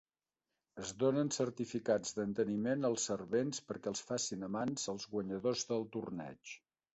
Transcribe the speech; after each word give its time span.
Es 0.83 0.93
donen 1.01 1.27
certificats 1.35 2.15
d'enteniment 2.19 2.87
als 2.89 3.05
servents 3.11 3.61
perquè 3.69 3.93
els 3.93 4.03
facin 4.13 4.49
a 4.49 4.51
mans 4.57 4.89
als 4.95 5.07
guanyadors 5.13 5.69
del 5.75 5.87
torneig. 5.99 6.57